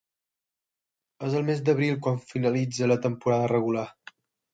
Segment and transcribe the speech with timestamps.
[1.27, 3.85] És el mes d'abril quan finalitza la temporada regular.